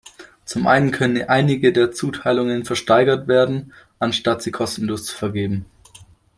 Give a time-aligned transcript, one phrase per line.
[0.45, 5.65] Zum einen können einige der Zuteilungen versteigert werden, anstatt sie kostenlos zu vergeben.